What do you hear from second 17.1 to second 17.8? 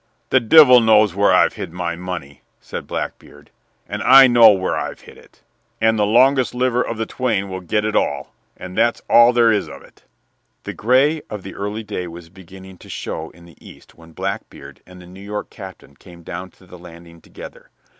together.